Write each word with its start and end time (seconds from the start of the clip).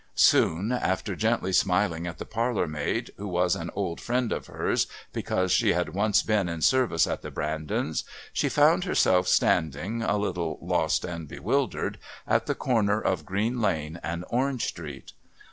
Soon, 0.15 0.71
after 0.71 1.15
gently 1.15 1.53
smiling 1.53 2.07
at 2.07 2.17
the 2.17 2.25
parlourmaid, 2.25 3.11
who 3.17 3.27
was 3.27 3.55
an 3.55 3.69
old 3.75 4.01
friend 4.01 4.31
of 4.31 4.47
hers 4.47 4.87
because 5.13 5.51
she 5.51 5.73
had 5.73 5.89
once 5.93 6.23
been 6.23 6.49
in 6.49 6.63
service 6.63 7.05
at 7.05 7.21
the 7.21 7.29
Brandons, 7.29 8.03
she 8.33 8.49
found 8.49 8.83
herself 8.85 9.27
standing, 9.27 10.01
a 10.01 10.17
little 10.17 10.57
lost 10.59 11.05
and 11.05 11.27
bewildered, 11.27 11.99
at 12.25 12.47
the 12.47 12.55
corner 12.55 12.99
of 12.99 13.27
Green 13.27 13.61
Lane 13.61 13.99
and 14.01 14.25
Orange 14.29 14.65
Street. 14.65 15.11